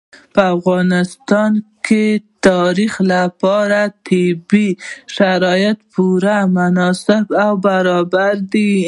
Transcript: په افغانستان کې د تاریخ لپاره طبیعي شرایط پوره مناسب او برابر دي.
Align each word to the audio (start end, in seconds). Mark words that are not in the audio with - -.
په 0.33 0.41
افغانستان 0.55 1.51
کې 1.87 2.05
د 2.13 2.19
تاریخ 2.51 2.93
لپاره 3.13 3.79
طبیعي 4.07 4.67
شرایط 5.15 5.77
پوره 5.93 6.37
مناسب 6.57 7.25
او 7.43 7.51
برابر 7.65 8.33
دي. 8.53 8.71